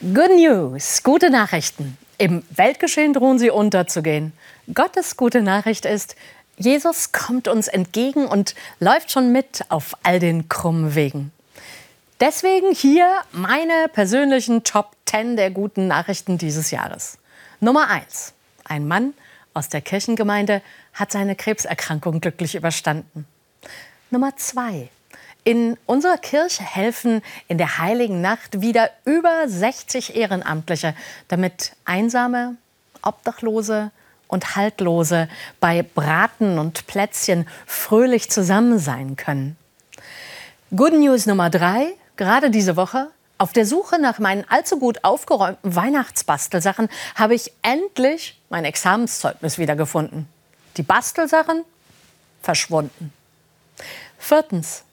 [0.00, 1.96] Good News, gute Nachrichten.
[2.18, 4.32] Im Weltgeschehen drohen sie unterzugehen.
[4.74, 6.16] Gottes gute Nachricht ist,
[6.58, 11.30] Jesus kommt uns entgegen und läuft schon mit auf all den krummen Wegen.
[12.20, 17.18] Deswegen hier meine persönlichen Top 10 der guten Nachrichten dieses Jahres.
[17.60, 18.32] Nummer 1.
[18.64, 19.14] Ein Mann
[19.54, 20.60] aus der Kirchengemeinde
[20.92, 23.26] hat seine Krebserkrankung glücklich überstanden.
[24.10, 24.90] Nummer 2.
[25.44, 30.94] In unserer Kirche helfen in der heiligen Nacht wieder über 60 Ehrenamtliche,
[31.28, 32.56] damit einsame,
[33.02, 33.90] Obdachlose
[34.26, 35.28] und Haltlose
[35.60, 39.58] bei Braten und Plätzchen fröhlich zusammen sein können.
[40.74, 43.10] Good News Nummer drei, gerade diese Woche.
[43.36, 50.26] Auf der Suche nach meinen allzu gut aufgeräumten Weihnachtsbastelsachen habe ich endlich mein Examenszeugnis wiedergefunden.
[50.78, 51.64] Die Bastelsachen
[52.40, 53.12] verschwunden.
[54.18, 54.84] Viertens.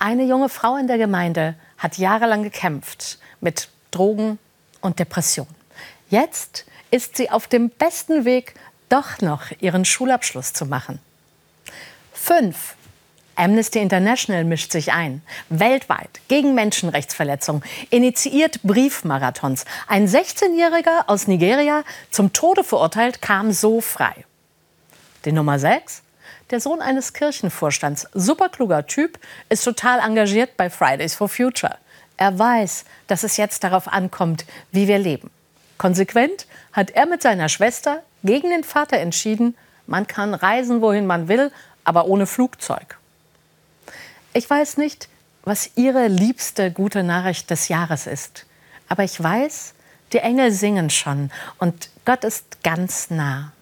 [0.00, 4.38] Eine junge Frau in der Gemeinde hat jahrelang gekämpft mit Drogen
[4.80, 5.54] und Depressionen.
[6.08, 8.54] Jetzt ist sie auf dem besten Weg,
[8.88, 11.00] doch noch ihren Schulabschluss zu machen.
[12.12, 12.76] Fünf.
[13.34, 15.20] Amnesty International mischt sich ein.
[15.48, 19.64] Weltweit gegen Menschenrechtsverletzungen, initiiert Briefmarathons.
[19.88, 24.24] Ein 16-Jähriger aus Nigeria, zum Tode verurteilt, kam so frei.
[25.24, 26.02] Die Nummer 6
[26.50, 31.76] der Sohn eines Kirchenvorstands, superkluger Typ, ist total engagiert bei Fridays for Future.
[32.16, 35.30] Er weiß, dass es jetzt darauf ankommt, wie wir leben.
[35.78, 39.56] Konsequent hat er mit seiner Schwester gegen den Vater entschieden,
[39.86, 41.50] man kann reisen, wohin man will,
[41.84, 42.98] aber ohne Flugzeug.
[44.34, 45.08] Ich weiß nicht,
[45.44, 48.44] was Ihre liebste gute Nachricht des Jahres ist.
[48.88, 49.74] Aber ich weiß,
[50.12, 53.52] die Engel singen schon und Gott ist ganz nah.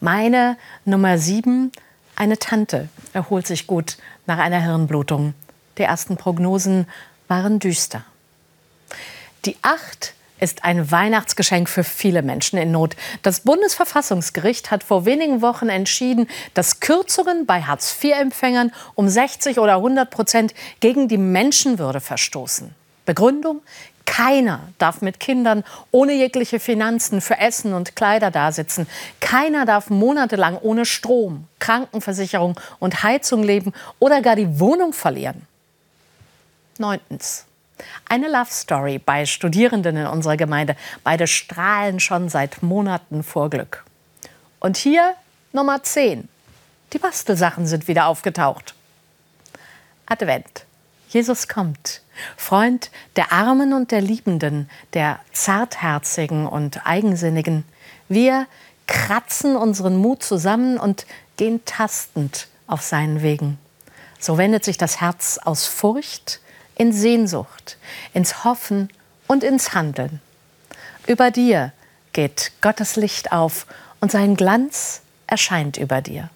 [0.00, 1.72] Meine Nummer sieben
[2.18, 5.34] eine Tante erholt sich gut nach einer Hirnblutung.
[5.78, 6.86] Die ersten Prognosen
[7.28, 8.04] waren düster.
[9.44, 12.96] Die Acht ist ein Weihnachtsgeschenk für viele Menschen in Not.
[13.22, 20.10] Das Bundesverfassungsgericht hat vor wenigen Wochen entschieden, dass Kürzungen bei Hartz-IV-Empfängern um 60 oder 100
[20.10, 22.74] Prozent gegen die Menschenwürde verstoßen.
[23.04, 23.62] Begründung?
[24.08, 28.88] Keiner darf mit Kindern ohne jegliche Finanzen für Essen und Kleider dasitzen.
[29.20, 35.46] Keiner darf monatelang ohne Strom, Krankenversicherung und Heizung leben oder gar die Wohnung verlieren.
[36.78, 37.44] Neuntens.
[38.08, 40.74] Eine Love Story bei Studierenden in unserer Gemeinde.
[41.04, 43.84] Beide strahlen schon seit Monaten vor Glück.
[44.58, 45.14] Und hier
[45.52, 46.30] Nummer 10.
[46.94, 48.74] Die Bastelsachen sind wieder aufgetaucht.
[50.06, 50.64] Advent.
[51.10, 52.00] Jesus kommt,
[52.36, 57.64] Freund der Armen und der Liebenden, der Zartherzigen und Eigensinnigen.
[58.08, 58.46] Wir
[58.86, 63.58] kratzen unseren Mut zusammen und gehen tastend auf seinen Wegen.
[64.18, 66.40] So wendet sich das Herz aus Furcht
[66.74, 67.76] in Sehnsucht,
[68.14, 68.88] ins Hoffen
[69.26, 70.20] und ins Handeln.
[71.06, 71.72] Über dir
[72.12, 73.66] geht Gottes Licht auf
[74.00, 76.30] und sein Glanz erscheint über dir.